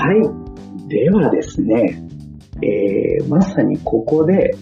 [0.00, 0.88] はい。
[0.88, 2.02] ではですね、
[2.62, 4.52] えー、まさにここで、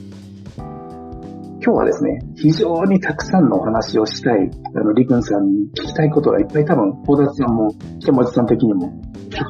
[0.56, 7.70] 今日はですね、非常にたくさんのお話をしたい、あの、りくんさんに聞きたいことがいっぱい多分、大田さんも、
[8.00, 9.00] 池本さん的にも、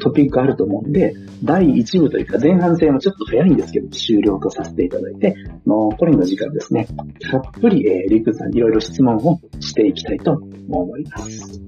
[0.03, 6.87] トピックあると思うんで、第1部というか前半戦はちょっと早いんですけど、終了とさせていただいて、残りの時間ですね、
[7.31, 11.63] たっぷり、えー、りくんさんにいろいろ質問をしていきたいと思います。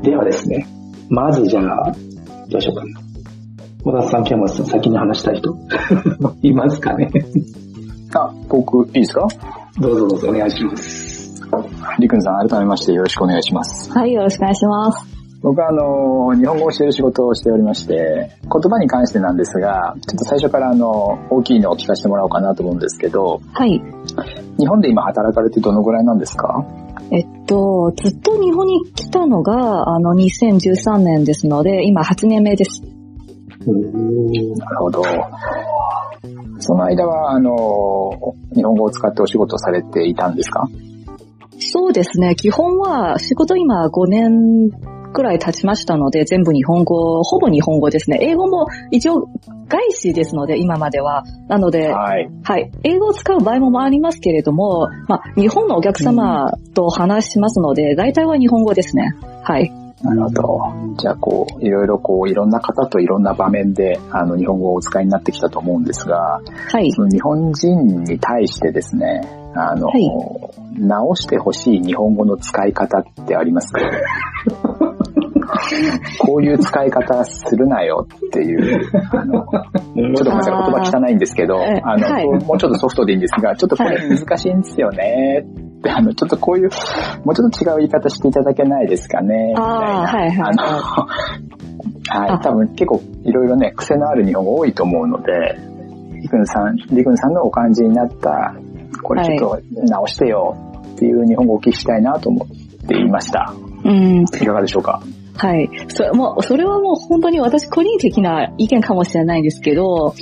[0.00, 0.66] ではですね、
[1.10, 1.92] まずじゃあ、
[2.48, 3.07] どうしようかな。
[3.90, 5.56] 小田さん、木山さん、先に話したい人？
[6.42, 7.10] いますかね？
[8.14, 9.26] あ、僕、いいですか？
[9.80, 11.40] どうぞどうぞお願いします。
[11.98, 13.90] りくんさん、改めましてよろしくお願いします。
[13.90, 15.06] はい、よろしくお願いします。
[15.40, 23.80] 僕はあの、日本語を教える仕事をしておりまして、言葉に関してなんですが、ちょっと最初からあの、大きいのを聞かせてもらおうかなと思うんですけど、はい。
[24.58, 26.62] 日本で今働かれてどのぐらいなんですか？
[27.10, 32.82] えっと、ずっと日本に来たのが、あの、2013年ですので、今8年目です。
[33.66, 35.02] なるほど。
[36.60, 38.10] その間は、あの、
[38.54, 40.68] 日本語を使ってお仕事されていたんですか？
[41.58, 42.34] そうですね。
[42.36, 44.70] 基本は仕事今5年
[45.12, 48.18] くらい経ちましたので、全部日本語、ほぼ日本語ですね。
[48.20, 49.28] 英語も一応
[49.68, 51.24] 外資ですので、今までは。
[51.48, 52.30] なので、はい。
[52.44, 52.70] はい。
[52.84, 59.14] 英語を使う場合もありますけれども、まあ、日本のお客様と話しますので、うん、大体は日本語ですね。
[59.42, 59.72] はい。
[60.02, 60.60] なるほど。
[60.96, 66.40] じゃあ、こう、いろいろこう、いろんな方といろんな場面で、あの、日本語をお使いになってきたと思うんですが、
[66.70, 66.92] はい。
[66.92, 69.22] その日本人に対してですね、
[69.54, 70.08] あの、はい、
[70.78, 73.80] 直してほしい日本語の使い方ってありますか？
[76.20, 78.80] こういう使い方するなよっていう、
[79.12, 85.44] あの、ちょっとごめんなさい、言葉汚いんですけど、あの、はい、もうちょっとソフトでいいんですが、ちょっとこれ難しいんですよね
[85.78, 86.70] って、あの、ちょっとこういう、
[87.24, 89.54] もうちょっと違う言い方していただけないですかね。
[89.56, 90.40] ああ、はいはい。
[90.40, 90.62] あの、
[92.10, 95.32] はい、多分結構いろいろね、癖のある日本語多いと思うので、
[96.20, 98.54] りくんさん、りくんさんのお感じになった、
[99.02, 100.56] これちょっと直してよ
[100.94, 103.52] っていう日本語をお聞きしたいなと思っていました。
[103.84, 104.22] うん。
[104.22, 105.00] いかがでしょうか？
[105.38, 105.70] はい。
[105.88, 110.14] それもそれはもう本当に私個人的な意見かもしれないんですけど、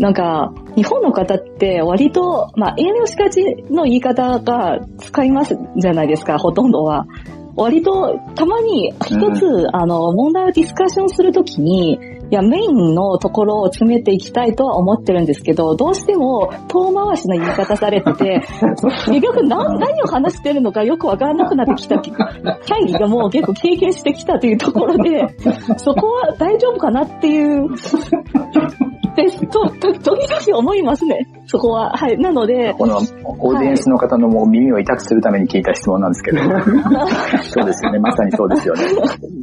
[0.00, 7.06] なんか、日本の方って割と、まあ、遠慮しがちの言い方が使いますじゃないですか、ほとんどは。
[7.54, 11.98] 割と、たまに一つ、うん、あの、問題をディスカッションするときに、
[12.30, 18.42] いや、メインのところを詰めていきたいとは思ってるんですけど、どうしても遠回しな言い方されてて、
[19.06, 25.36] 結局何何を話してるのかよくわからなくなってきた会議がもう結構経験してきたというところで、
[25.76, 27.68] そこは大丈夫かなっていう
[29.16, 29.46] です。
[29.46, 31.26] と、と、時々思いますね。
[31.46, 31.90] そこは。
[31.96, 32.18] はい。
[32.18, 32.74] なので。
[32.74, 36.38] この、オーディエンスの方のもう耳を痛くするために聞いた質問なんですけど。
[37.50, 37.98] そうですよね。
[37.98, 38.82] まさにそうですよね。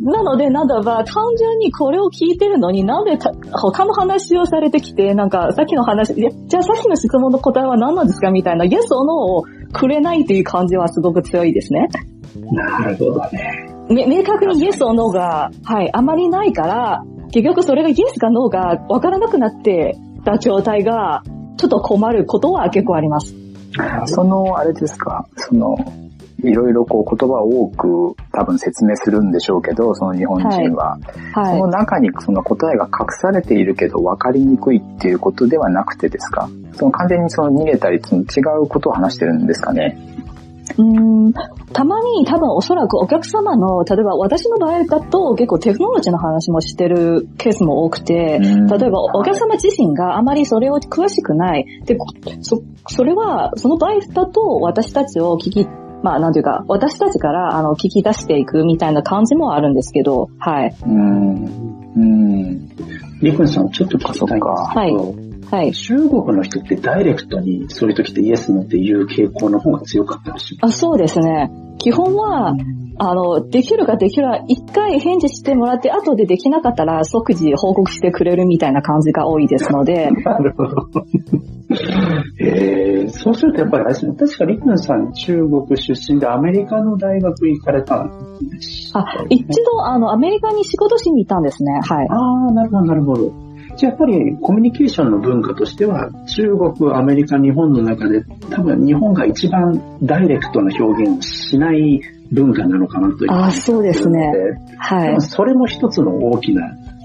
[0.03, 3.17] なので、なんだば、単純にこれを聞いてるのになんで
[3.51, 11.87] 他の話をされてきて、なんか、さっきの話、じゃあさっきの質問の答えは何なんですかみたいな、イエスオノをくれないという感じはすごく強いですね。
[12.51, 13.69] なるほどね。
[13.89, 21.23] 明確にイエスオノが、はい、あまりないから、結局それがイエスかノーが分からなくなってた状態が、
[21.57, 23.35] ちょっと困ることは結構あります。
[24.05, 25.75] その、あれですか、その、
[26.43, 30.97] いろいろこう言葉を多く多分説明するんでしょうけど、その日本人は。
[31.33, 31.51] はい。
[31.51, 36.49] はい、その中にその答えが隠されているけど分かりにくいっていうことではなくてですか？
[36.73, 39.97] その完全にその逃げたり、その違うことを話してるんですかね？
[40.77, 41.33] うん、
[41.73, 51.65] たまに多分おそらくお客様の、例えば私の場合だと結構テクノロジーの話もしてるケースも多くて、例えばお客様自身があまりそれを詳しくない。
[51.85, 51.97] で、
[52.41, 55.67] そ、それは、その場合だと私たちを聞き、
[56.03, 60.75] まあなんていうか、私たちからあの聞き出していくみたいな感じもあるんですけど、はい。
[60.85, 61.45] うん。
[61.95, 62.69] うん。
[63.21, 65.32] リクンさん、ちょっと聞きたいんですけど、はい。
[65.53, 65.71] はい。
[65.71, 71.51] 中国の人ってダイレクトにそういう時ってイエスのっていう傾向の方が強かったりしますあ、そうですね。
[71.77, 72.55] 基本は、
[72.97, 80.09] あの、できるかできるか、一回返事してもらって、後でできなかったら即時報告してくれるみたいな感じが多いですので。
[80.25, 80.85] なるほど。
[82.39, 91.73] えー、そうするとやっぱり、確かリクンさん中国出身でアメリカの大学行かれたんですあ、一度、あの、アメリカに仕事しに行ったんですね。
[91.73, 92.07] はい。
[92.09, 93.52] ああ、なるほど、なるほど。
[93.75, 96.43] じゃやっぱりコミュニケーションの文化としては、中
[96.77, 103.31] 国、アメリカ、日本の中で、多分日本が一番ダイレクトな表現をしない文化なのかなという。
[103.31, 104.31] あそうですね。
[104.77, 105.21] はい。
[105.21, 106.61] それも一つの大きな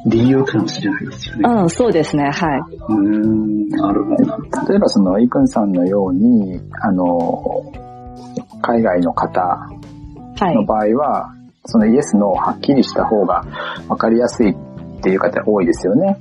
[0.07, 1.43] 理由かもしれないですよね。
[1.45, 2.61] うん、そうですね、はい。
[2.89, 4.25] うん、なるほど。
[4.69, 7.73] 例えばその、イクンさんのように、あの、
[8.63, 9.69] 海外の方
[10.41, 13.45] の場合は、はい、そのイエスのはっきりした方が
[13.89, 14.55] 分かりやすいっ
[14.99, 16.19] っていう方多いですよね。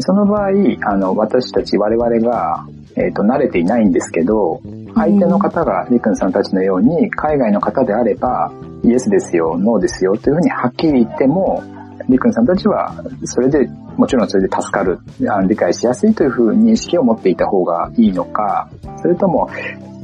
[0.00, 0.50] その場合、
[0.82, 2.66] あの、私たち我々が、
[2.96, 4.60] えっ、ー、と、慣れていないんですけど、
[4.94, 8.52] 相手の方が、りくんさんたちのように、海外の方であれば、
[8.84, 11.62] イエスですよ、ノーですよというふうにはっきり言っても、
[12.08, 15.00] りくんさんたちは、それで、もちろんそれで助かる、
[15.48, 18.68] 理解しやすいというふうに認識を持っていた方がいいのか、
[19.02, 19.50] それとも、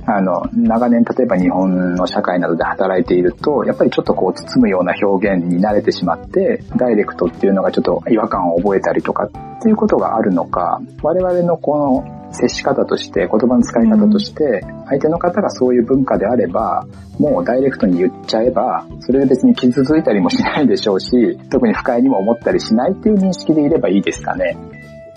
[0.06, 16.86] あの、長年例えば日本の社会などで働いていると、やっぱりちょっとこう包むような表現に慣れてしまって、ダイレクトっていうのがちょっと違和感を覚えたりとかっていうことがあるのか、我々のこの接し方として、言葉の使い方として、相手の方がそういう文化であれば、
[17.18, 24.56] もうダイレクトに言っちゃえば、それは別に傷ついたりもしないでしょうし、特に不快にも思ったりしないっていう認識でいればいいですかね。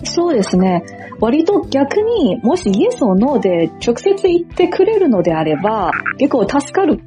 [0.04, 0.82] そうですね。
[1.20, 7.00] 割と逆に、もしイエスをノーで直接言ってくれるのであれば、結構助かる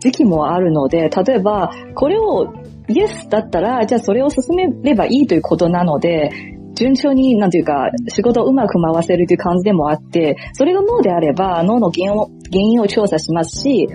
[0.00, 2.52] 時期もあるので、例えば、これを
[2.88, 6.32] イエスだったら、じゃあそれを進めればいいということなので、
[6.74, 13.88] 順調に、なんていうか、仕事をうまく回せるという感じでもあって、それが脳であれば、脳の原因を原因を調査しますし、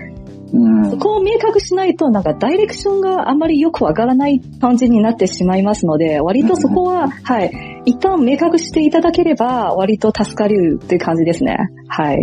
[0.52, 11.56] うん、そこを明確しないと、なんかダイレクションがあんまりよくわからない感じになってしまいますので、割とそこは、うん、はい、一旦明確していただければ、割と助かるという感じですね。
[11.88, 12.16] はい。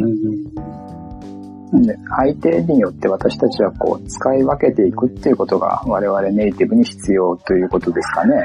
[1.74, 8.44] うん、で相手によって私たちはこう使い分けていくっていうことが我々ネイティブに必要ということですかね。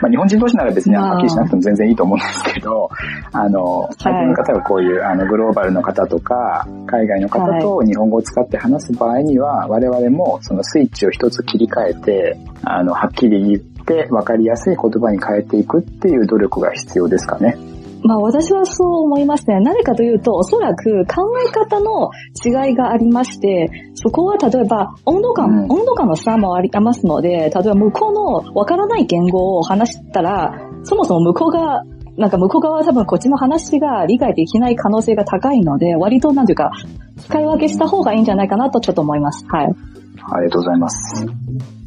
[0.00, 2.90] まあ、日本人同士なら別にはっきりしなくても全然いいと思うんですけど、
[3.32, 17.56] あの、相手の方がこういう、あの、グローバルの方とか、海外の方と日本語を使って話す場合には、我々もそのスイッチを一つ切り替えて、あの、はっきり言って分かりやすい言葉に変えていくっていう努力が必要ですかね。
[18.02, 19.60] まあ私はそう思いますね。
[19.60, 22.10] 何かというと、おそらく考え方の
[22.44, 30.54] 違いがありまして、そこは例えば温度感、うん、温度感の差もありますので、例えば向こうのわからない言語を話したら、
[30.84, 31.82] そもそも向こうが、
[32.16, 36.70] なんか向こう側は多分こっちの話が理解できない可能性が高いので、割となんていうか、
[37.18, 39.46] 使い分けした方がいいんじゃないかなとちょっと思います。
[39.48, 39.66] はい。
[40.32, 41.79] ありがとうございます。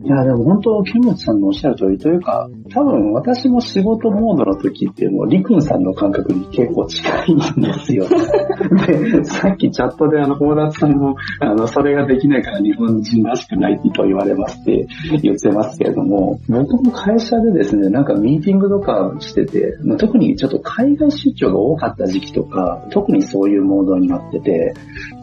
[0.00, 8.06] いや、でも本当、ケンモチさんのおっしゃる通りというか、多分私も仕事モードの時っていうのは、リクンさんの感覚に結構近いんですよ。
[8.86, 14.86] で、さっきチャットであの、大田さんも、あの、それができないから日本人らしくないと言われますって
[15.20, 24.74] 言ってますけれども、僕も会社でですね、なんかミーティングとかしてて、特にちょっと海外出張が多かった時期とか、特にそういうモードになってて、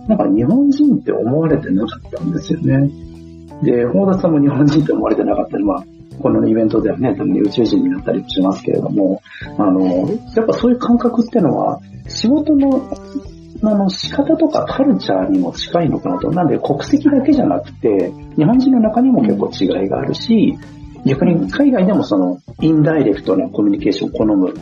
[0.09, 2.89] なんか日本人って思われてなかったんですよね。
[3.63, 5.85] で、大田さんも日本人と思われてなかったり、まあ、
[6.21, 9.21] このイベントではね、多分宇宙人になったりしますけれども、
[9.57, 12.89] あの、やっぱそういう感覚っていうのは、仕事の、
[13.63, 16.29] あの、仕方とかカルチャーにも近いのかなと。
[16.31, 20.57] なんで国籍だけじゃなくて、日本人の中にも結構違いがあるし、
[21.05, 24.53] 逆に海外でもその、インダイレクトなコミュニケーションを好む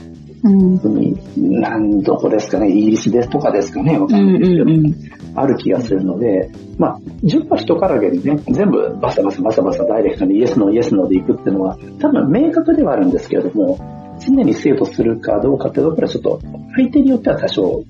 [0.43, 4.95] うん、なんどこですかね、イギリスですとかですかね、わかんないですけど、うんうんうん、
[5.35, 13.77] ある気がするので、まあ、10羽人からげにね、全部バサバサバサバサダイレクトにイエスノーイエスノーで行くっていうのは、多分明確ではあるんですけれども、
[14.19, 16.39] 常に生徒するかどうかっていうところはちょっと、
[16.75, 17.83] 相手によっては多少、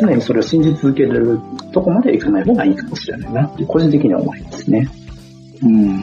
[0.00, 1.40] 常にそれを信じ続ける
[1.72, 4.86] とこまでいかない方がいいかもしれないなって、個人的には思いますね。
[5.62, 6.02] うん。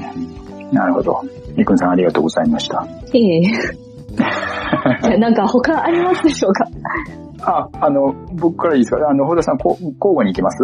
[0.72, 1.22] なるほど。
[1.56, 2.88] みくんさんありがとうございました。
[3.14, 3.52] いえ。
[5.20, 6.66] なんか他ありますでしょうか？
[7.44, 9.08] あ、あの、僕からいいですか？
[9.10, 10.64] あの、ホ田さん、こ交互に行きます？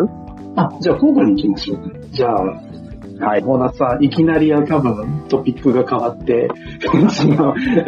[0.56, 1.90] あ、じゃあ交互に行きましょうか。
[2.12, 2.44] じゃあ、
[3.20, 3.42] はい。
[3.42, 6.48] ホ田さん、いきなりは多分トピックが変わって、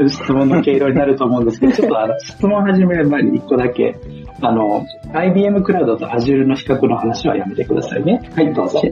[0.09, 3.95] 質問の毛色になると思うんですけど、 ちょっとあの質問始める前に一個だけ、
[4.41, 8.21] あの、IBM クラウドと Azure の比較の話はやめてくださいね。
[8.35, 8.81] はい、どうぞ。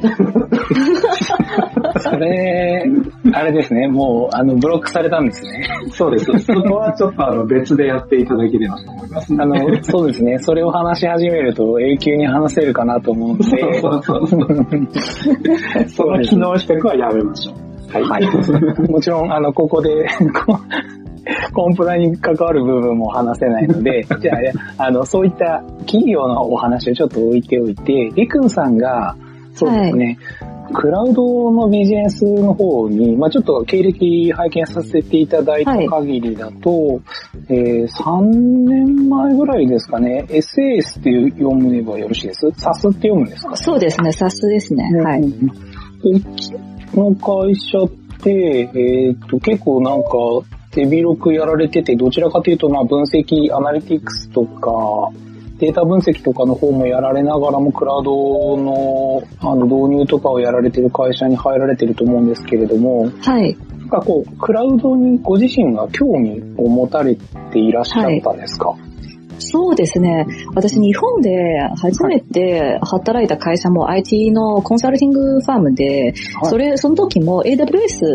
[1.99, 2.85] それ、
[3.33, 5.67] あれですね、もう、あの、ブロックされたんですね。
[5.91, 6.25] そうです。
[6.39, 13.43] そこはちょっとあの、別でやっていただければと思います、あの、そうですね、それを話し始めると永久に話せるかなと思うんで。
[13.43, 14.47] そうそうそう。
[15.89, 17.67] その機能比較はやめましょう。
[17.93, 18.03] はい。
[18.03, 20.07] はい、もちろん、あの、ここで
[21.53, 24.33] コンプラに関わる部分も話せないので、じゃ
[24.77, 29.15] あ、あの、そういった企業のお話をちょっと置いておいて、りくんさんが、
[29.53, 37.01] そうですね、はい、クラウドのビジネスの方に、まあちょっと経歴拝見させていただいた限りだと、はい、
[37.49, 38.21] えー、3
[38.67, 43.55] 年前ぐらいですかね、SAS って読めばよろしいです ?SAS って読むんですか？
[43.55, 44.83] そうですね、SAS ですね。
[45.03, 45.21] はい。
[45.21, 46.53] うち
[46.93, 47.89] の会社っ
[48.23, 50.09] て、えっ、ー、と、結構なんか、
[50.71, 55.09] 手広くやられてて、どちらかというと、まあ、分析、アナリティクスとか、
[55.59, 63.57] データ分析とかの方もやられながらも、クラウドのあの導入とかをやられてる会社に入られてると思うんですけれども、はい。
[63.79, 67.15] なんかこう、クラウドにご自身が興味を持たれ
[67.51, 68.87] ていらっしゃったんですか、はい
[69.39, 70.25] そうですね。
[70.55, 76.13] 私、日本で初めて働いた会社も IT のコンサルティングファームで、
[76.43, 78.05] それ、その時も AWS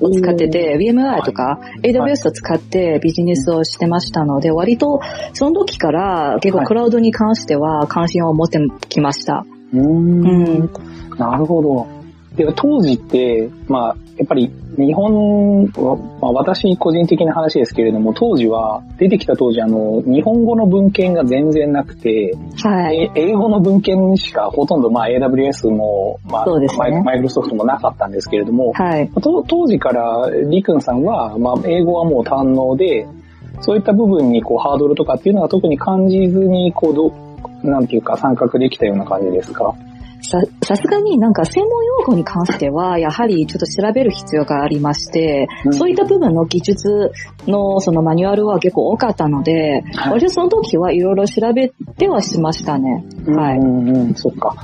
[0.00, 5.00] を使ってて、VMI とか AWS を使ってビジネスをしてましたので、割と
[5.32, 9.44] その時から結構クラウドに関しては関心を持ってきました。
[9.72, 10.70] うん。
[11.18, 12.01] なるほど。
[12.36, 33.06] で、当時って、まあ、やっぱり日本は、まあ、私個人的な話ですけれども、当時は、出てきた当時、あの、日本語の文献が全然なくて、はい、英語の文献しかほとんど、まあ、AWS も、まあ、ね、マイクロソフトもなかったんですけれども、はい、当時からリクンさんは、まあ、英語はもう堪能で、
[33.60, 37.12] そういった部分にこうハードルとかっていうのは特に感じずに、こうど、
[37.62, 39.74] なんていうか参画できたような感じですか？
[40.22, 47.12] さ、さすがになんか専門用語に関しては、やはりちょっと調べる必要がありまして、うん、そういった部分の技術
[47.46, 53.04] のそのマニュアルは結構多かったので、はい、私その時はいろいろ調べてはしましたね。
[53.26, 53.58] はい。
[53.58, 54.54] うんうん、そっか。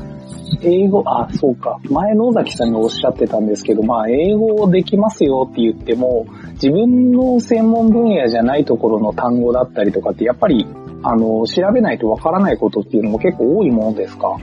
[0.63, 1.79] 英語、あ、そうか。
[1.91, 10.67] 前野崎さんがおっしゃってたんですけど、まあ、英語できますよって言っても、自分の専門分野じゃないところの単語だったりとかって、やっぱり、
[11.03, 14.37] あの、調べないとわからないことっていうのも結構多いものですか？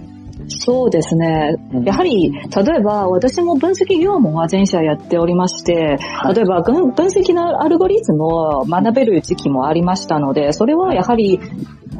[0.48, 1.56] そうですね。
[1.84, 2.40] やはり、例
[2.78, 5.98] えば私も分析業務は全社やっておりまして、
[6.34, 11.40] 例えば分析のアルゴリズムを学べる時期もありましたので、それはやはり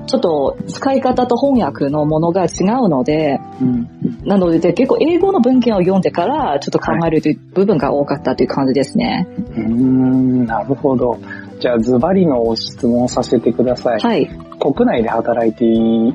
[0.08, 3.90] ちょっと使い方と翻訳のものが違うので、うん、
[4.24, 9.28] なので結構英語の文献を読んでからちょっと考えるという部分が多かったという感じですね。
[9.56, 11.18] うん、なるほど。
[11.60, 14.00] じゃあズバリの質問をさせてください。
[14.00, 14.28] はい。
[14.60, 15.66] 国内で働いて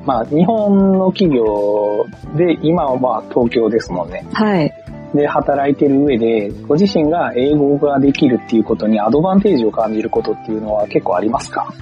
[0.04, 2.06] まあ日本の企業
[2.36, 4.26] で今はまあ東京ですもんね。
[4.32, 4.72] はい。
[5.14, 11.74] で働いてる上で、ご自身が英語ができるっていうことにアドバンテージを感じることっていうのは結構ありますか？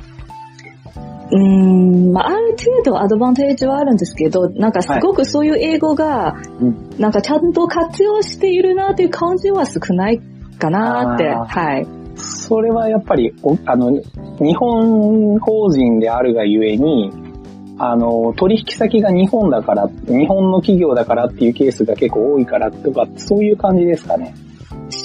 [1.31, 6.37] うん、まあ、ある程度アドバンテージはあるんですけど、なんかすごくそういう英語が、
[6.99, 10.23] なんかちゃんと活用しているなっていう感じは少ない
[10.59, 11.87] かなって、はい。
[12.19, 13.35] それはやっぱり、
[13.67, 17.11] あの、日本法人であるがゆえに、
[17.79, 24.35] あの、取引先が日本だから、日本の企業だからっていうケースが結構多いからとか、そういう感じですかね。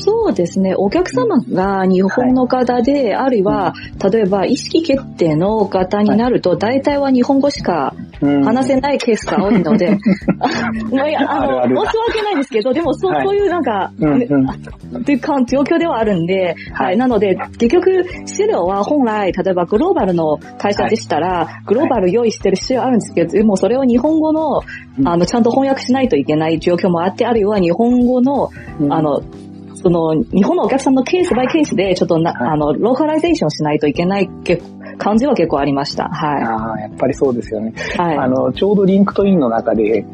[0.04, 0.76] そうですね。
[0.76, 3.74] お客様が日本の方で、はい、あるいは、
[4.12, 9.98] 例えば意識決定の方になると、大体は日本語しか話せないケースが多いので、
[10.92, 14.28] ま あ、あの、申し訳ないですけど、でもそう、そういうなんか、ね、
[15.06, 16.98] というか状況ではあるんで、はい。
[16.98, 24.64] なので、結局、資料は本来、例えばグローバルの会社でしたら、グローバル用意してる資料あるんですけど、でもそれを日本語の、
[25.06, 28.50] あの、ちゃんと翻訳しないといけない状況もあって、あるいは日本語の、
[28.90, 29.22] あの、
[29.84, 34.30] その、日本のお客さんのケースバイケースで、ちょっとな、はい、あの、ローカライゼーションしないといけない
[34.98, 36.08] 感じは結構ありました。
[36.08, 36.44] はい。
[36.44, 37.74] ああ、やっぱりそうですよね。
[37.98, 38.18] はい。
[38.18, 40.06] あの、ちょうど LinkedIn の中で、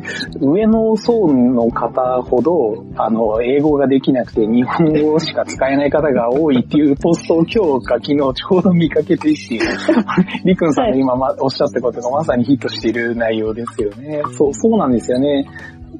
[0.41, 9.61] 上の層の方ほど、あの、英語ができなくて日本語しか使えない方が多いっていうポストを今日か昨日ちょうど見かけてっていう、
[10.45, 14.23] りくんさんが今、ま、おっしゃったことがまさにヒットしている内容ですよね。
[14.35, 15.45] そう、そうなんですよね。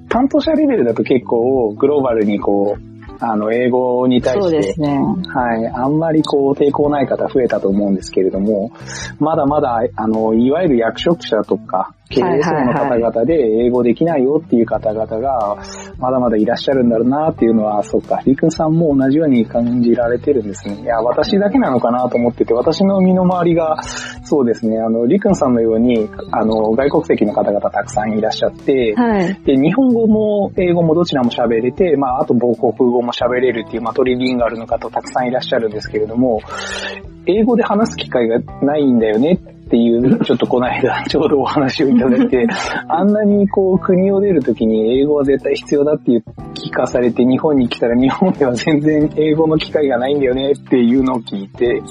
[0.10, 2.89] 担当者レベルだと結構グローバルにこう、
[3.22, 4.98] あの、英語に対して、そうですね。
[5.28, 8.72] はい、あんまりこう抵抗ない方増えたと思うんですけれども、
[9.20, 15.58] まだまだ、あの、いわゆる役職者とか、経営層の方々で英語できないよっていう方々が、
[16.00, 20.82] まだまだいらっしゃるんだろうなっていうのは、そうか、りくんさんも同じように感じられてるんですね。
[20.82, 23.82] いや、私だけなのかなと思ってて、私の身の回りが、
[24.24, 36.42] そうですね、あの、りくんさんのように、あの、外国籍の方々たくさんいらっしゃって、はい、で、日本語も英語もどちらも喋れて、まあ、あと母国語も喋れるっていう、まあ、トリリンガルの方たくさんいらっしゃるんですけれども、
[37.28, 39.40] 英語で話す機会がないんだよね
[39.70, 42.48] っていう、ちょっとこの間 ちょうどお話をいただいて、
[42.90, 46.24] あんなにこう国を出るときに英語は絶対必要だっていう
[46.56, 51.82] 聞かされて日本に来たら日本では全然英語の機会がないんだよねっていうのを聞いて、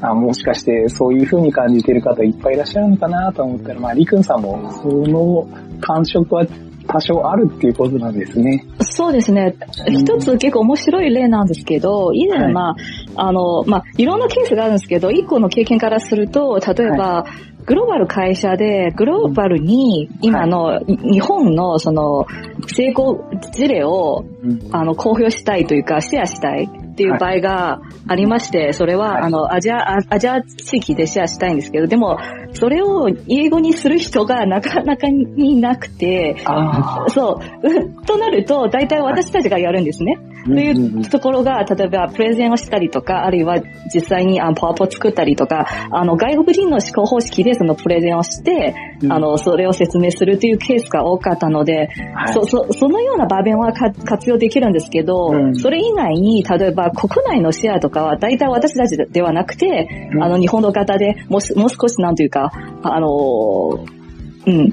[0.00, 5.46] あもしかしてそういう風に感じてる方いっぱいいらっしゃるのかなと思ったら、まあ、りくんさんもその
[5.80, 6.46] 感触は
[6.88, 8.64] 多少あるっていうことなんですね。
[8.80, 9.54] そうですね。
[9.88, 12.70] 一つ結構面白い例なんですけど、以前、ま
[13.14, 17.48] あ、あの、まあ、いろんなケースがあるんですけど、一個の経験からすると、例えば、はい。
[17.66, 22.26] グローバル会社で、グローバルに今の日本のその
[22.66, 24.24] 成功事例を、
[24.72, 32.18] あの公表したいというかシェアしたいっっていう場合がありまして、それは、あの、アジア、アジア地域でシェアしたいんですけど、でも、
[32.54, 36.36] それを英語にする人がなかなかになくて、
[37.14, 40.18] そう、 となると、大体私たちがやるんですね。
[40.44, 43.60] というところが、例えばプレゼンをしたりとか、あるいは
[43.94, 48.74] 実際にあのパワポ作ったりとか、あの外国人の思考方式でそのプレゼンをして、
[49.10, 62.50] あの、それを説明するというケースが多かったので、はい、そ、そ、そのような場面は活用できるんですけど、うん、それ以外に、例えば国内のシェアとかは大体私たちではなくて、うん、あの、日本の方でもうもう少しなんというか、
[62.82, 63.86] あの、
[64.46, 64.72] うん、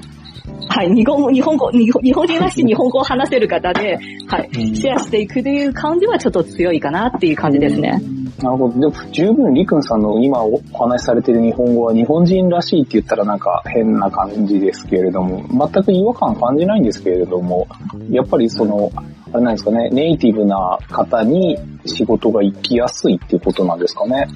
[0.68, 8.00] はい、日本語、日本語、日本人らしい日本語を話せる方で、はい、シェアしていくという感じはちょっと強いかなっていう感じですね。
[8.42, 8.78] なるほど。
[8.78, 17.66] でも、十分、りくんさんの今お話しされている日本語は日本人らしいって言ったらなんか変な感じですけれども、全く違和感感じないんですけれども、
[18.10, 18.90] やっぱりその、
[19.32, 24.26] あれなんですかね、ネイティブな方に仕事が行きやすいっていうことなんですかね？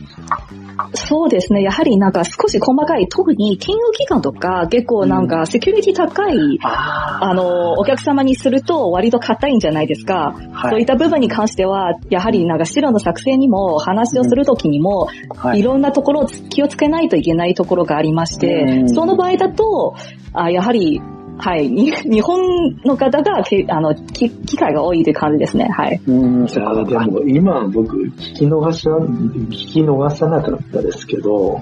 [0.95, 1.63] そうですね。
[1.63, 10.35] やはりなんか少し細かい、特に金融機関とか結構なんかセキュリティ高い、うん、あの、お客様にすると割と硬いんじゃないですか。
[10.53, 19.95] はい、そういった部分に関しては、やはりなんか資料の作成にも話をするときにも、うんはい、いろんなところを気をつけないといけないところがありまして、うん、その場合だと、
[20.33, 21.01] あやはり
[21.41, 21.69] はい。
[21.69, 25.69] 日本の方がけあの機会が多いという感じですね。
[25.71, 26.01] はい。
[26.07, 31.61] うん、でも今僕聞き逃し聞き逃さなかったですけど、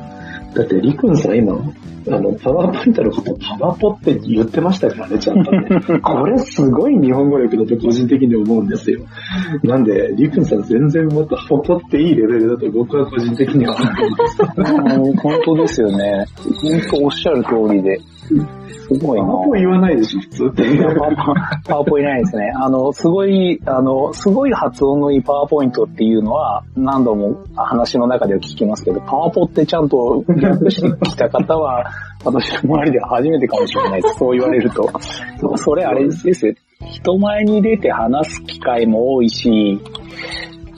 [0.55, 1.53] だってりくんさん今、
[2.11, 5.69] あの、パワーポイントのことパワポって言ってましたからね、ちゃんとね。
[6.01, 9.01] これすごい日本語力だと個人的に思うんですよ。
[9.63, 14.43] なんで、りくんさん全然もっと誇っていいレベルだと僕は個人的には思います。
[15.23, 16.25] 本当ですよね。
[16.63, 18.01] 本当おっしゃる通りで。
[18.29, 19.27] すごいな。
[19.27, 20.65] パワポ言わないでしょ、普通って。
[21.67, 22.53] パワポいないですね。
[22.55, 31.91] あの、すごい、あの、すごい発音のいいパワーポイントっていうのは、何度も話の中では聞きますけど、パワポってちゃんと略してきた方は、
[32.25, 34.19] 私の周りでは初めてかもしれないです。
[34.19, 34.91] そう言われると。
[35.57, 36.55] それあれですよ。
[36.87, 39.79] 人前に出て話す機会も多いし、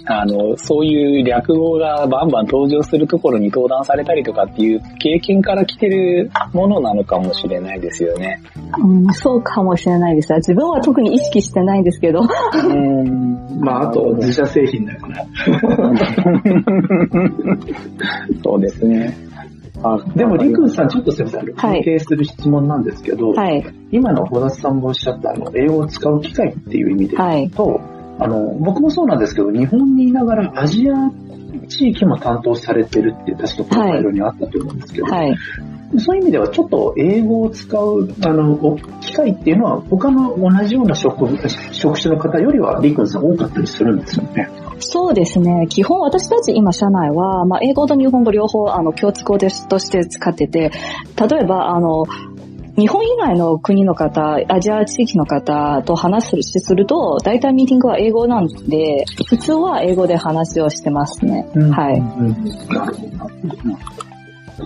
[0.07, 8.43] あの、そういう略語がバンバン登場するところに登壇されたりとかっていう経験から来てるものなのかもしれないですよね。
[8.79, 10.33] うん、そうかもしれないです。
[10.35, 12.21] 自分は特に意識してないんですけど。
[12.21, 15.27] うんまあ、あと自社製品だから。
[18.43, 19.15] そうですね。
[19.83, 31.11] あでも、りくんさん、ちょっとすみません、関係する質問なんですけど、はい、今の小田さんもおっしゃったあの、英語を使う機会っていう意味で言うと、はいあの、僕もそうなんですけど、日本にいながらアジア
[31.69, 35.35] 地域も担当されてるって確かプロファイルにあったと思うんですけど、はい、
[35.99, 41.27] そういう意味ではちょっと英語を使う、あの、機会っていうのは他の同じような職
[41.73, 44.51] 職種の方よりはリクンさん多かったりするんですよね。
[44.79, 45.67] そうですね。
[45.69, 50.71] 基本私たち今社内は、まあ、英語と日本語両方あの共通語として使ってて、
[51.17, 52.05] 例えばあの、
[52.77, 61.49] 日本以外の国の方、アジア地域の方と話すすると、大体ミーティングは英語なんで、普通は英語で話をしてますね。
[61.55, 62.01] うん、はい。
[62.01, 64.01] なるほど。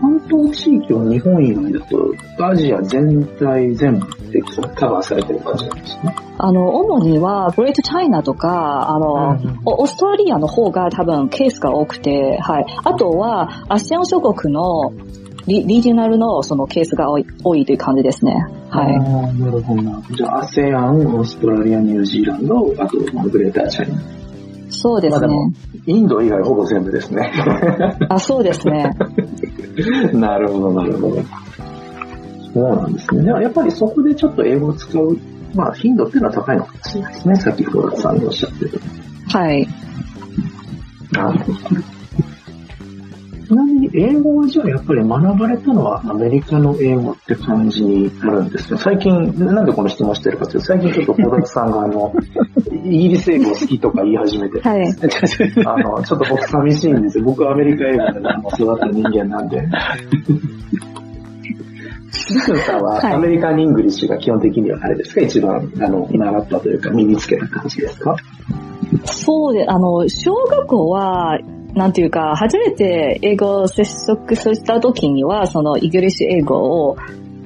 [0.01, 4.43] 関東地域は日本以外だと、アジア全体全部で
[4.75, 6.17] カバーされてる感じなんですね。
[6.37, 12.67] あの、主には、グレートチャイナとか、あの、うん、オーストラリアの方が多分ケースが多くて、はい。
[12.85, 14.93] あとは、アシアン諸国の
[15.47, 18.47] リリージナルのそのケースが多い多いという感じですね。
[18.71, 18.99] はい。
[19.39, 20.03] なるほどな。
[20.11, 24.01] じゃあ、アセアン、オーストラリア、ニュージーランド、あと、グレーターチャイナ。
[24.71, 25.53] そうですね。
[25.87, 27.33] インド以外ほぼ全部ですね。
[28.09, 28.91] あ、そうですね。
[30.13, 31.23] なるほど、なるほど。
[32.53, 33.25] そうなんですね。
[33.25, 35.17] では、やっぱりそこでちょっと英語を使う、
[35.55, 37.37] まあ、頻度っていうのは高いのかもしれないですね。
[37.37, 38.81] 先ほどさんがおっしゃってる。
[39.29, 39.69] はい。
[41.13, 41.94] なるほど。
[43.47, 48.79] ちなみに英語はじゃあやっぱり学ばれたのはアメリカの英語って感じになるんですね。
[48.79, 49.13] 最近、
[49.45, 52.15] なんでこの質問してるかというと、最近ちょっと小田さんがあの、
[52.85, 54.83] イギリス英語好きとか言い始めて、はい、
[55.67, 57.25] あの、ちょっと僕寂しいんですよ。
[57.25, 59.63] 僕はアメリカ英語で育った人間なんで。
[62.13, 68.17] シスさんは American English が基本的にはあれですか、一番あの習ったというか身につけた感じですか？
[69.05, 71.39] そうで、あの、小学校は
[71.75, 76.97] なんていうか、初めて英語を接触した時には、そのイギリス英語を、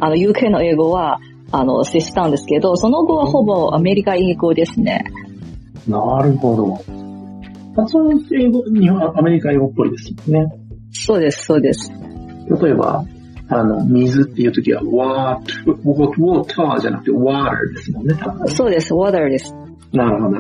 [0.01, 1.19] あの、UK の英語は、
[1.51, 5.05] あの、接したんですけど、その後はほぼアメリカ英語ですね。
[5.87, 6.75] なるほど。
[7.75, 10.47] 発音英語、日本、アメリカ英語っぽいですね。
[10.91, 11.91] そうです、そうです。
[12.61, 13.05] 例えば、
[13.49, 15.41] あの、水っていう時は、water,
[15.85, 18.15] water じゃなくて water ですもんね、
[18.49, 19.55] そうです、water です。
[19.93, 20.37] なるほど。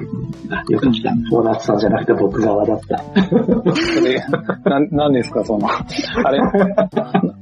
[0.68, 1.10] よく来た。
[1.12, 3.02] フォーナッツさんじゃなくて僕側だった。
[3.24, 4.22] それ、
[4.64, 5.84] な、なんですか、その、あ
[6.30, 6.38] れ、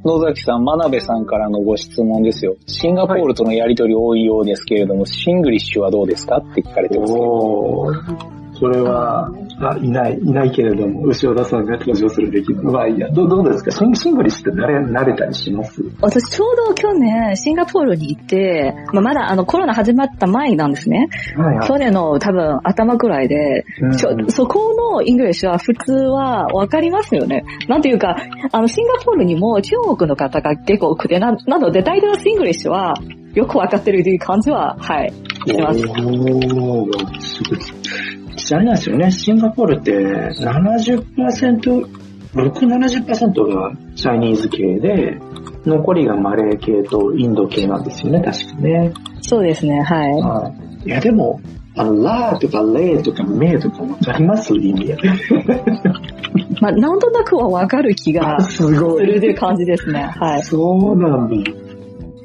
[0.04, 2.54] 野崎さん、真鍋さんからのご質問ですよ。
[2.66, 6.36] シンガポールとのやりとり多いようですけれども、はい、シングリッシュはどうですか？
[6.36, 8.45] って聞かれてますけど。
[8.58, 12.52] それは、あ、いない、いないけれども、後田さんが登場するべき。
[12.54, 13.08] まあいいや。
[13.10, 13.70] どどうですか？
[13.70, 15.82] シンシングリッシュって慣れ、慣れたりします？
[16.00, 21.08] 私ちょうど去年、シンガポールに行って、まあ、まだあのコロナ始まった前なんですね。
[21.36, 27.44] はいはい、去年の多分頭くらいで、うん、そこの English は普通はわかりますよね。
[27.68, 28.16] なんていうか、
[28.52, 32.94] あの、シンガポールにも中国の方が結構多くて、ななので大体のシングリッシュは
[33.34, 35.12] よくわかってるという感じは、はい、
[35.46, 35.80] します。
[35.80, 38.15] おー、すごい。
[38.54, 41.86] あれなんですよね、シンガポールって70%、
[42.34, 45.18] 6、70%が Chinese 系で、
[45.64, 48.92] 残りがマレー系とインド系なんですよね、確かね。
[49.22, 50.12] そうですね、はい。
[50.20, 50.52] は
[50.84, 51.40] い、いや、でも、
[51.78, 54.54] あの、 lah とか leh とか meh とかわかります？
[54.54, 54.94] 意味。
[56.62, 60.10] まあ、なんとなくはわかる気がするという感じですね。
[60.18, 60.42] はい。
[60.42, 61.50] そうなんだ。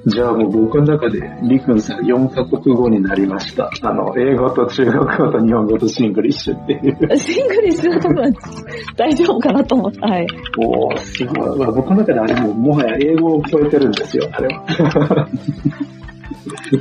[0.05, 3.69] じゃあもう僕の中で、りくんさん4カ国語になりました。
[3.83, 7.17] あの、英語と中国語と日本語とシングリッシュっていう。
[7.17, 8.33] シングリッシュは多分
[8.97, 9.99] 大丈夫かなと思って。
[9.99, 10.27] はい。
[10.57, 11.59] おー、すごい。
[11.59, 15.27] まあ、僕の中であれももはや英語を超えてるんですよ、あれは。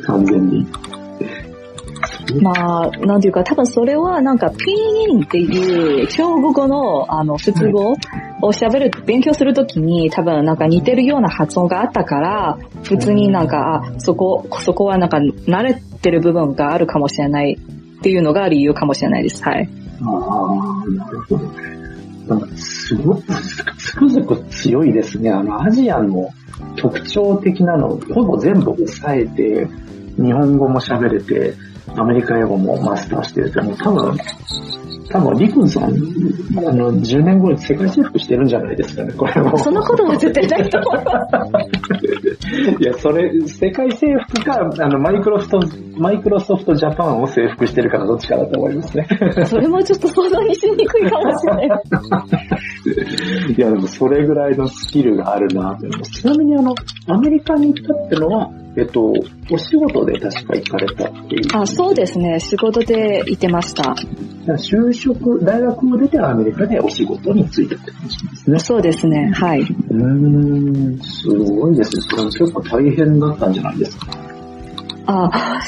[0.06, 0.66] 完全に。
[2.40, 7.97] まあ、なんていうか、多分それはなんか、ピンインっていう中国語の、あの、普通語を
[8.53, 17.59] 喋る、勉強するときに多分なんか似てるような発音があったから、普通になんか、あ、そこ、そこはなんか慣れてる部分があるかもしれない
[17.99, 19.43] っていうのが理由かもしれないです。
[19.43, 19.69] はい。
[20.03, 21.81] ああ、なるほどね。
[22.27, 23.23] なんかすごく、
[23.79, 25.31] つくづく強いですね。
[25.31, 26.31] あの、アジアの
[26.77, 29.69] 特徴的なのをほぼ全部抑えて、
[30.16, 31.55] 日本語も喋れて、
[31.97, 34.16] アメリカ英語もマスターしてるって、もう多分、
[35.11, 39.59] 多分、リクンさん、あの、10年後に世界征服してるんじゃないですかね、これも。
[39.59, 41.05] そんなことは絶対ないと思う。
[42.81, 49.07] いや、それ、世界征服か、あの、マイクロソフト、マイクロソフトジャパンを征服してるからどっちかだと思いますね。
[49.46, 51.83] それもちょっと想像にしにくいかもしれない。
[53.57, 56.74] いや、でもそれぐらいのスキルがあるなちなみにあの、
[57.09, 59.12] アメリカに行ったってのは、えっと、
[59.50, 61.42] お仕事で確か行かれたっていう。
[61.53, 62.38] あ、そうですね。
[62.38, 63.94] 仕事で行ってました。
[64.46, 68.59] 就職、大学を出てアメリカでお仕事に就いたって感じですね。
[68.61, 69.33] そうですね。
[69.35, 69.61] はい。
[69.61, 72.03] うん、すごいですね。
[72.03, 74.07] それ結構大変だったんじゃないですか？
[75.07, 75.61] あ、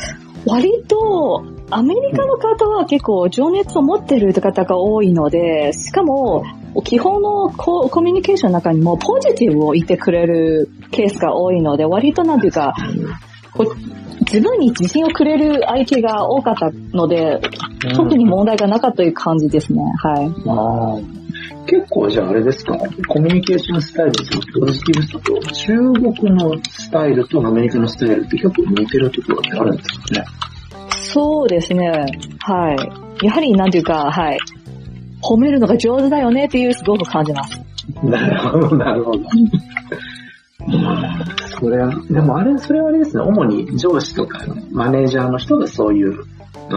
[0.47, 6.45] 割と、アメリカの方は結構情熱を持ってる方が多いので、しかも、
[6.85, 12.75] 基本のココミュニケーションの中にもポジティブを言ってくれるケースが多いので、割となんていうか、
[14.21, 17.41] 自分に自信をくれる相手が多かったので、
[17.95, 19.83] 特に問題がなかったという感じですね。
[20.03, 21.22] はい。
[21.63, 22.77] あ結構じゃああれですか、
[23.09, 24.25] コミュニケーションスタイルと
[24.61, 25.77] ポジティブさと、中
[26.19, 30.25] 国のスタイルとアメリカのスタイルって結構似てるところってあるんですかね？
[31.15, 31.89] そうですね。
[32.41, 32.75] は
[33.23, 33.27] い。
[33.27, 34.39] やはりなんていうか、はい。
[35.23, 37.61] 褒めるのが上手だよねっていうすごく感じます。
[38.03, 39.21] なるほど、なるほど。
[41.61, 46.25] それは、でもあれ、それはあれですね、主に上司とかマネージャーの人がそういう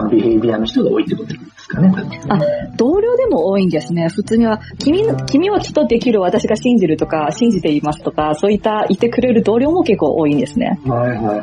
[0.10, 1.94] ビヘイビアの人が多いってことですかね。
[2.30, 2.40] あ、
[2.78, 4.08] 同僚でも多いんですね。
[4.10, 10.80] 普通には、君、君はきっとできる、私が信じるとか、信じていますとか、そういった言ってくれる同僚も結構多いんですね。
[10.86, 11.38] はいは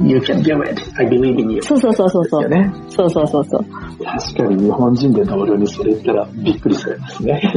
[0.00, 0.08] い。
[0.08, 0.80] You can do it.
[0.96, 1.62] I believe in you.
[1.62, 2.48] そうそうそうそうそう。
[2.48, 3.64] ね、そうそうそうそう。
[4.04, 7.42] 確かに日本人で同僚にそれ言ったらびっくりされますね。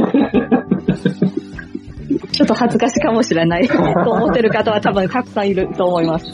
[2.32, 6.26] ちょっと恥ずかしいかもしれないと思ってる方は多分たくさんいると思います。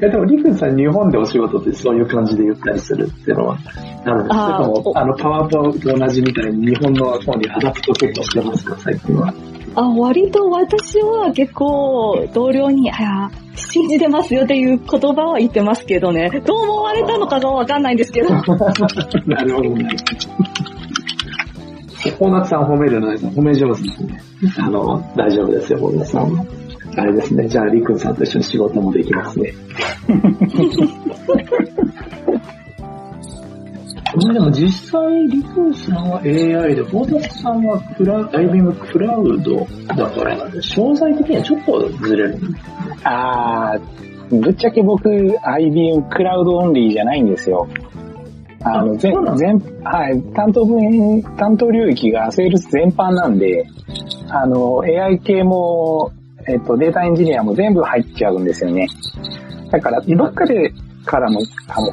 [0.00, 3.58] えでも、リクンさん、日本でお仕事ってそういう感じで言ったりするっていうのは、
[4.04, 4.58] なるんですか？
[4.60, 9.32] も、あの、パワーポと同じみたいに日本の方に adapt 結構してますか、最近は。
[9.74, 16.30] あ、割と私は結構同僚に、あ信じてますよっていう言葉は言ってますけどね。
[16.46, 18.28] どう思われたのかがわかんないんですけど。
[19.26, 19.88] なるほどね。
[22.18, 24.20] 大夏さん褒めるの褒め上手ですね。
[24.58, 26.46] あの、大丈夫ですよ、大夏さん
[26.98, 27.48] あれですね。
[27.48, 29.54] じゃあ、りくんさんと一緒に仕事もできますね。
[34.16, 42.38] ま あでも実際、りくんさんは AI で、大田さんはクラダイビングクラウドだから、商材的にはちょっとずれる。
[43.04, 47.68] あー、ぶっちゃけ僕、IBM クラウドオンリーじゃないんですよ。
[48.64, 53.66] あの、全、全、はい、担当分、担当領域がセールス全般なんで、
[54.30, 56.10] あの、AI 系も、
[56.48, 58.86] えっと、データエンジニアも全部入っちゃうんですよね。
[59.70, 60.72] だから、どっかで
[61.04, 61.92] からのかも。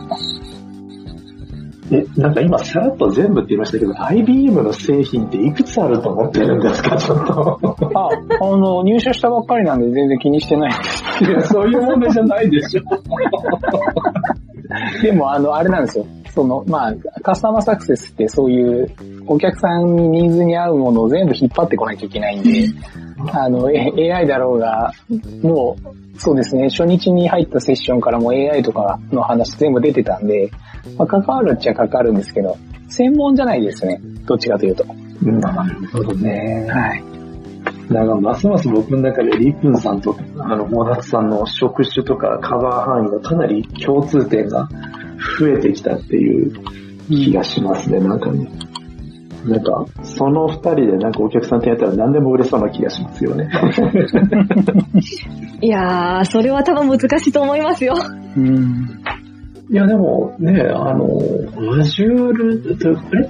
[1.92, 7.60] え、なんか今さらっと全部って言いましたけど、IBM の製品っていくつあると思ってるんですか、ちょっと。
[7.94, 11.24] あ、あの、入社したばっかりなんで全然気にしてないです。
[11.24, 12.82] いや、そういう問題じゃないでしょ。
[15.04, 16.08] でも、あの、あれなんですよ。
[16.34, 18.92] その、まあ、カスタマーサクセスってそういう
[19.28, 22.68] お客さんにニーズに合うものを全部引っ張ってこなきゃいけないんで、
[23.18, 24.92] あの、AI だろうが、
[25.42, 30.52] もう、そうですね、初日に入ったセッションからも AI とかの話全部出てたんで、
[30.98, 32.58] まあ、関わるっちゃ関わるんですけど、
[32.90, 34.00] 専門じゃないですね。
[34.26, 34.86] どっちかというと。
[35.22, 36.68] なるほどね。
[36.70, 37.04] はい。
[37.90, 44.68] なんか、ますます僕の中でリプンさんと、あの、モダツさんの職種とかカバー範囲がかなり共通点が
[45.40, 46.54] 増えてきたっていう
[47.10, 48.48] 気がしますね、なんかね。
[49.48, 53.50] なんか、その二人でなんかお客さんとやったら何でも売れそうな気がしますよね。
[55.62, 57.96] いやー、それは多分難しいと思いますよ。
[58.38, 58.88] うん。
[59.70, 61.20] いや、でもね、あの、
[61.80, 63.30] Azure、あれ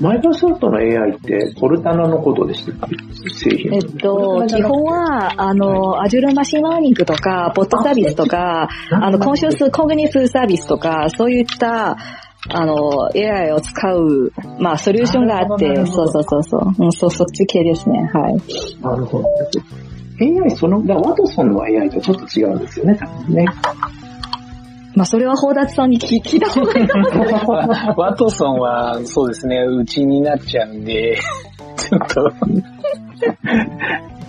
[0.00, 2.96] マイクロソフトの AI ってコルタナのことでしたっけ？
[3.30, 3.74] 製品。
[3.74, 11.96] えっと、基本は、あの、Azure Machine Learning とか、 Bot Service とか、あの、コンシュース Cognitive Services とか、そういった、
[12.50, 18.82] あの、AI を使う、まあ、ソリューションがあって、そうそうそうそう、うん、そ、そっち系ですね、はい。
[18.82, 19.28] なるほど。
[20.20, 23.46] AI その、だワトソンの AI とちょっと違うんですよね、多分ね。
[24.94, 27.94] まあ、それは宝達さんに 聞いた方がいいかもしれない。
[27.96, 31.16] ワトソンは、そうですね、うちになっちゃうんで、
[31.76, 32.30] ちょっと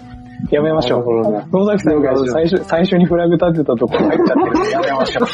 [0.52, 1.06] やめましょう。
[1.52, 5.28] 野崎さんが最初最初にフラグ立てたところ入っちゃってるんでやめましょう。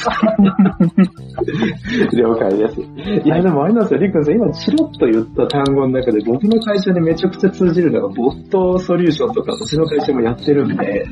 [2.15, 2.81] 了解です。
[3.25, 11.05] いや、でもあれなんですよ、リクンさん、今チロッと言った単語の中で僕の会社にめちゃくちゃ通じるのが、ボットソリューションとか、うちの会社もやってるんで、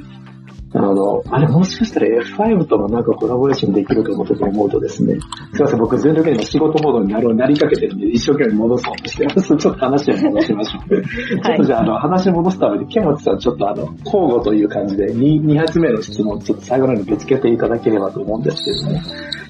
[0.71, 5.15] あの、あれもしかしたら F5 ともなんかコラボレーションできるかもと思うとですね、
[5.53, 9.55] すいません、僕全力で今仕事モードになるなりかけてるんで、一生懸命戻そうとしてます。
[9.57, 11.01] ちょっと話を戻しましょう。
[11.01, 19.01] ちょっとじゃあ、あの、話戻すために、ケモチさんちょっとあの、交互という感じで2、2発目の質問、ちょっと最後のにぶつけていただければと思うんですけどね。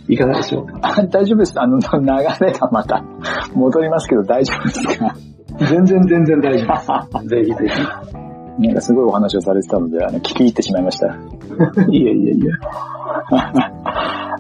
[0.08, 0.80] いかがでしょうか？
[0.82, 1.54] あ大丈夫です。
[1.60, 1.86] あの、流
[2.46, 3.04] れがまた
[3.54, 5.16] 戻りますけど大丈夫ですか？
[5.60, 7.28] 全然全然大丈夫です。
[7.28, 8.29] ぜひぜひ。
[8.60, 11.08] なんかすごいお話をされてたので、あの、聞き入ってしまいました。
[11.90, 12.50] いえいえいえ。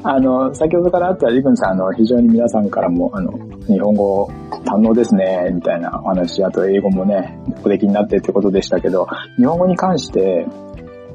[0.03, 3.31] あの、先ほどからあったリクンさん、あの、非常に皆さんからも、あの、
[3.67, 4.29] 日本語
[4.65, 10.47] 堪能ですね、みたいなお話、あと英語もね、おできになってってことでしたけど、日本語に関して、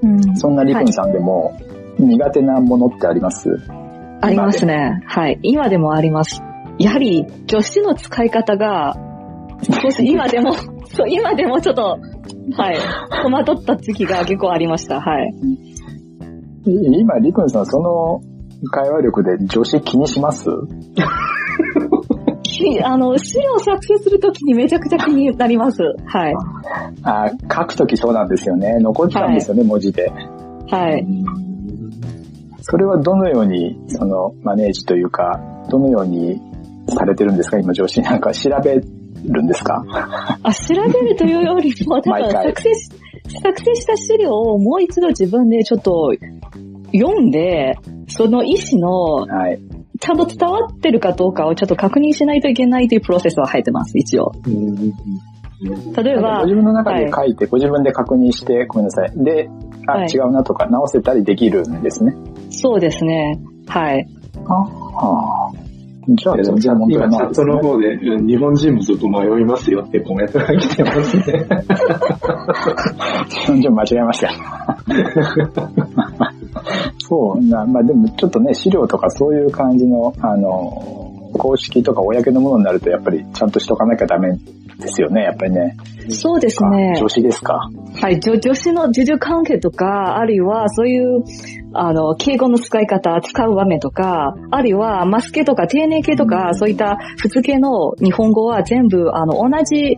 [0.03, 1.55] うん、そんなリクンさんでも、
[1.99, 3.61] 苦手なものってあります、はい、
[4.23, 5.03] ありますね。
[5.07, 5.38] はい。
[5.43, 6.43] 今でもあります。
[6.79, 8.97] やはり、助詞の使い方が、
[9.62, 10.53] 少し今でも、
[10.87, 11.99] そう、今でもちょっと、
[12.57, 12.77] はい。
[13.23, 15.01] 戸惑った時期が結構ありました。
[15.01, 15.35] はい。
[16.67, 18.21] 今、リクンさん、その
[18.71, 20.49] 会話力で女子気にします？
[22.85, 25.83] あの、資料作成するときにめちゃくちゃ気になります。
[26.07, 26.35] はい。
[27.03, 28.79] あ書くときそうなんですよね。
[28.79, 30.11] 残っちゃうんですよね、はい、文字で。
[30.71, 31.07] はい。
[32.61, 36.41] それはどのように、その、マネージというか、どのように
[36.89, 37.59] されてるんですか？
[37.59, 38.81] 今、上司なんか調べ
[39.25, 39.85] るんですか？
[40.43, 42.91] あ、調べるというよりも、多分作成し、
[43.43, 46.13] 作成した資料をもう一度自分でちょっと
[46.93, 49.61] 読んで、その意思の、はい、
[50.01, 54.33] ちゃんと伝わってるかどうかをちょっと確認しないといけないというプロセスは入ってます、一応。
[55.97, 59.13] 例えば、ご自分の中で書いて、はい、ご自分で確認して、ごめんなさい。
[59.17, 59.49] で、
[59.87, 62.15] あ、はい、違うなとか直せたりできるんですね。
[62.51, 63.41] そうですね。
[63.67, 64.07] はい。
[64.47, 65.53] あ、はあ。
[66.09, 71.23] じゃあ全然問題ない、ね、今チャットの方で、日本人もちょっと迷いますよってコメントが来てますね。
[73.31, 74.31] 日本人間違えました。
[77.07, 81.04] そうな、まあでもちょっとね、資料とかそういう感じの、あの、
[81.35, 84.37] 公式とか公のものになるとやっぱりちゃんとしとかなきゃダメ
[84.79, 85.77] ですよね、やっぱりね。
[86.11, 86.94] そうですね。
[86.99, 87.70] 女子ですか？
[88.03, 91.25] はい、女女子の授受関係とか、あるいはそういう、
[91.73, 99.97] あの、敬語の使い方、使う場面とか、あるいはマスケとか丁寧系とか、うん、そういった普通系の日本語は全部、あの、同じ、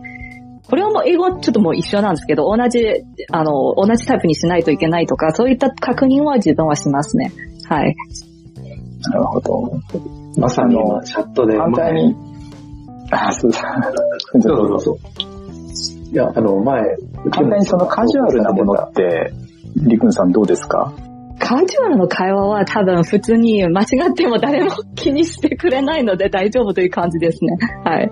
[0.69, 2.85] これはもう英語はちょっともう一緒なんですけど、同じ、
[3.31, 7.31] あの、同じタイプにしないといけないとか、そういった確認は自分はしますね。
[7.67, 7.95] はい。
[9.09, 9.79] なるほど。
[10.37, 11.57] まさにチャットで。
[11.57, 12.15] 反対に。
[13.11, 13.59] あ、そうだ。
[14.29, 14.97] そうそうそう。
[16.11, 16.81] いや、あの、前。
[17.31, 19.31] 簡単にそのカジュアルなものって、
[19.75, 20.93] リクンさんどうですか？
[21.47, 27.57] カカジュアルの会話は多分普通に間違っても誰も気にしてくれないので大丈夫という感じですね。
[27.85, 28.11] はい。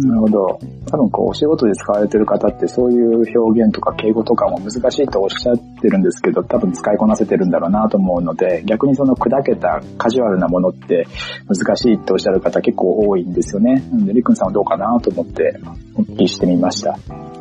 [0.00, 0.58] なるほど。
[0.90, 11.06] 多分こうお仕事で使われてる方ってそういう表現とか敬語とかも難しいとおっしゃってるんですけど、多分使いこなせてるんだろうなと思うので、逆にその砕けたカジュアルなものって
[11.46, 13.74] 難しいっておっしゃる方結構多いんですよね。
[13.92, 15.60] なので、りくんさんはどうかなと思って
[15.94, 16.98] お聞きしてみました。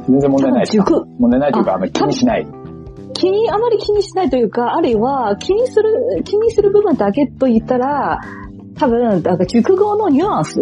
[0.08, 1.04] 全然問題ないですか？
[1.18, 2.46] 問題ないというか、あんまり気にしない。
[3.22, 8.20] 気に、あまり気にしないというか、あるいは気にする、気にする部分だけと言ったら、
[8.76, 10.60] 多分、なんか熟語のニュアンス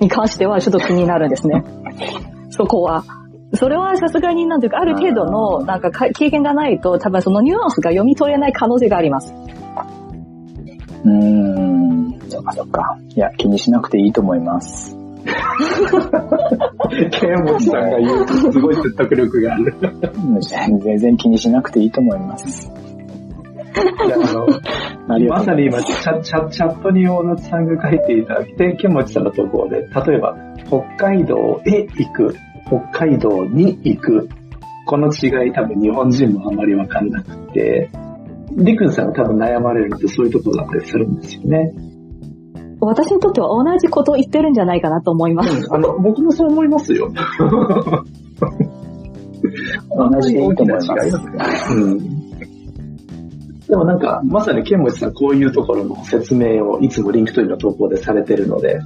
[0.00, 1.62] に関してはちょっと気になるんですね。
[2.48, 3.04] そこは。
[3.52, 9.34] それはさすがになんていうか、ある程度のなんか経験がないと、多分そのニュアンスが読み取れない可能性があります。
[11.04, 12.98] うーん、そっかそっか。
[13.14, 14.96] いや、気にしなくていいと思います。
[17.10, 19.74] ケンモチさんが言うとすごい説得力がある。
[20.80, 22.70] 全然気にしなくていいと思います。
[25.08, 30.36] あの、まさに今チャ、チャ、チャットに大野さんが書いていただいて、ケンモチさんのところで、例えば、
[30.66, 32.34] 北海道へ行く、
[32.66, 34.28] 北海道に行く、
[34.86, 37.90] この違い多分日本人もあまりわかんなくて、
[38.52, 41.72] リクンさんが多分悩まれるのってそういうところだったりするんですよね。
[42.80, 45.50] 私にとっては同じことを言ってるんじゃないかなと思います。
[45.50, 47.10] うん、あの、僕もそう思いますよ。
[49.90, 51.32] 同じ大きな違いですね。
[51.70, 51.98] うん。
[53.66, 58.78] でもなんか、まさにケンモチさんこういうところの説明をいつも LinkedIn の投稿でされてるので、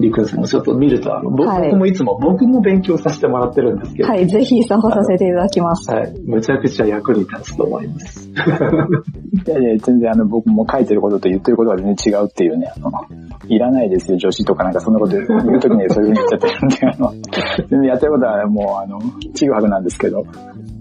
[0.00, 4.08] りくんさんもちょっと見ると、あの、僕もいつも、僕も勉強させてもらってるんですけど。
[4.08, 5.90] はい、ぜひ参考させていただきます。
[5.90, 8.30] はい、むちゃくちゃ役に立つと思います。
[8.30, 12.90] いやいや、全然あの、僕も書いてることと言ってることは全然違うっていうね、あの、
[13.46, 17.12] いらないですよ、女子とかなんかそんなこと言うときにそういうふうに言っちゃってるんで、あの、
[17.68, 18.98] 全然やってることはもう、あの、
[19.34, 20.24] ちぐはぐなんですけど。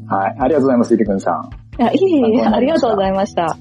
[0.08, 1.82] はい、ありがとうございます、りくんさん。
[1.82, 3.56] いや、いえいえ、ありがとうございました。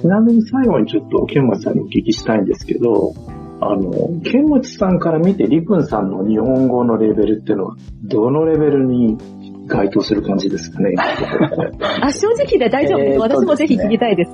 [0.00, 3.12] ちなみに最後にちょっと、ケンマさんにお聞きしたいんですけど、
[3.60, 3.90] あの、
[4.22, 9.18] ケンモチさんから見て、リクンさんの日本語のレベルっていうのは、どのレベルに
[9.66, 10.94] 該当する感じですかね？
[12.02, 13.18] あ、正直で大丈夫です。
[13.18, 14.30] 私もぜひ聞きたいです。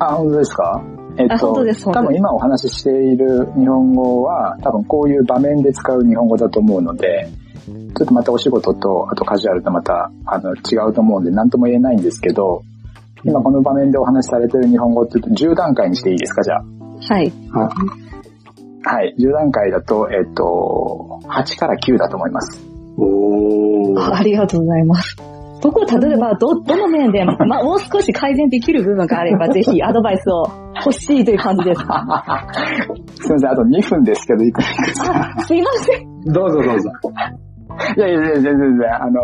[0.00, 0.82] あ、本当ですか？
[1.20, 7.26] えっと、本当です多分今お話ししている日本語は、多分こういう場面で使う日本語だと思うので、
[7.96, 12.62] ちょっとまたお仕事と、あとカジュアルとまた、あの、違うと思うんで、何とも言えないんですけど、
[13.24, 16.64] 今この場面でお話しされてる日本語って言うと10段階にしていいですか、じゃあ？
[17.08, 17.32] はい。
[18.84, 19.14] はい。
[19.18, 22.64] 10段階だと、えっ、と、8から9だと思います。
[22.96, 25.16] おありがとうございます。
[25.60, 30.46] どこ、例えば、ど、どの面で、まあ、もう少し改善できる部分があれば、 ぜひアドバイスを
[30.84, 31.80] 欲しいという感じです。
[31.82, 34.66] すみません、あと2分ですけど、いくら
[35.34, 35.42] か。
[35.42, 36.22] すいません。
[36.26, 36.90] どうぞどうぞ。
[37.96, 39.20] いやいや、全然全然、あの、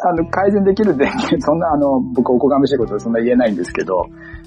[0.00, 1.06] あの、改善できるって、
[1.40, 4.06] そんな、あの、僕おこがましいことはそんな言えないんですけど、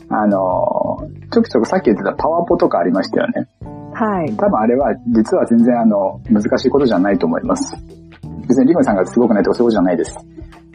[0.09, 3.47] あの、ちょくちょくさっき言ってたパワポとかありましたよね。
[3.93, 4.35] はい。
[4.35, 7.75] 多分あれは、実は全然あの、難しいことじゃないと思います。
[8.47, 10.17] 別にリムさんがすごくないとかそういうことじゃないです。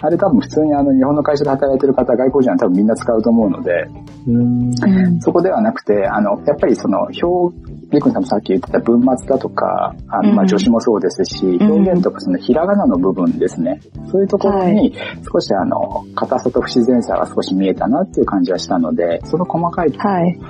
[0.03, 3.87] あれ多分普通にあの日本の会社で働いてる方、外国人は多分みんな使うと思うので、
[4.27, 5.21] うん。
[5.21, 7.57] そこではなくて、あの、やっぱりその表、
[7.91, 13.81] リクンさんもさっき言ってた文末だとか、あの、まあ、助詞もそうですし、表現とかそのひらがなの部分ですね。
[14.11, 14.95] そういうところに
[15.31, 20.41] 少しあの、硬さと不自然さが少し見えたなっていう感じはしたので、その細かいところ、はい。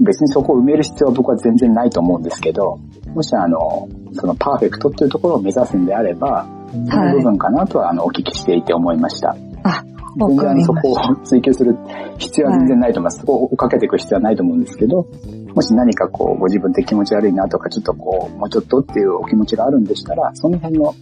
[0.00, 2.78] 別にそこを埋める必要は僕は全然ないと思うんですけど、
[3.14, 6.46] もしあの、そのパーフェクトっていうところを目指すんであれば、
[6.90, 9.36] その部分かなとは、あの、お聞きしていて思いました。
[9.62, 9.82] あ、
[10.18, 11.76] 全然そこを追求する
[12.18, 13.20] 必要は全然ないと思います。
[13.20, 15.06] そこを追かけていく必要はないと思うんですけど、
[15.54, 20.94] もし何かこう、ご自分で気持ち悪いなとか、ちょっとこう、もうちょっとっていうお気持ちがあるんでしたら、その辺の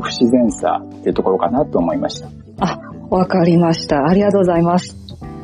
[0.00, 2.28] 不自然さっていうところかなと思いました。
[2.60, 2.78] あ、
[3.10, 4.04] わかりました。
[4.06, 4.96] ありがとうございます。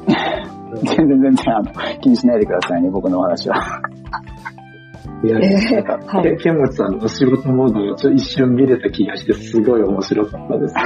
[0.82, 3.80] 全然全然、あの、気にしないでくださいね、僕のお話は。
[5.22, 10.74] いや、なんか、はい、ケンモチさんの仕事モードをちょっと一瞬見れた気がして、すごい面白かったです。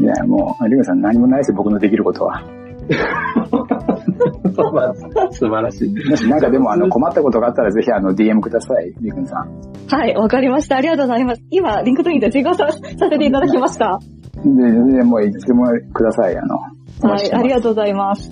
[0.00, 2.44] いや、もう、リムさん何もないですよ、僕のできることは。
[5.30, 5.94] 素晴らしい。
[6.28, 9.48] なんかでも、あの、困ったことがあったら、ぜひ、あの、DM ください、リクンさん。
[9.88, 10.76] はい、わかりました。
[10.76, 11.42] ありがとうございます。
[11.50, 13.08] 今、 LinkedIn で追加させていた
[13.40, 13.98] だきました。
[14.44, 16.58] で、全然もういつでもください、あの。
[17.02, 18.30] はい、ありがとうございます。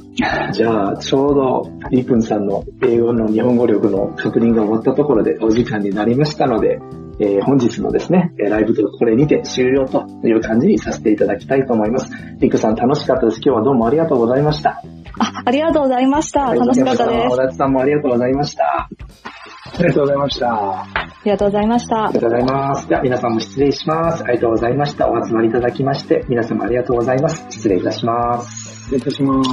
[0.52, 6.78] じゃあ、ちょうど、りくんさんの英語の日本語力の確認が終わったところでお時間になりましたので、
[7.20, 12.12] えー、本日のですね、ライブとこれにて終了という感じにさせていただきたいと思います。
[12.40, 13.40] りくさん楽しかったです。
[13.44, 14.82] 今日はどうもありがとうございました。
[15.18, 16.54] あ、ありがとうございました。
[16.54, 17.28] 楽しかったです。
[17.28, 18.64] 小田さんもありがとうございました。
[18.64, 21.08] ありがとうございました。
[21.28, 22.04] りがとうございました。
[22.04, 22.88] ありがとうございます。
[22.88, 24.24] では皆さんも失礼します。
[24.24, 25.10] ありがとうございました。
[25.10, 27.46] お集まりいただきまして、皆様ありがとうございます。
[27.50, 28.57] 失礼いたします。
[28.88, 29.50] 失礼いたします。